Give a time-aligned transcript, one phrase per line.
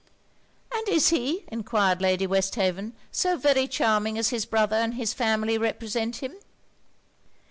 [0.73, 5.59] 'And is he,' enquired Lady Westhaven, 'so very charming as his brother and his family
[5.59, 6.33] represent him?'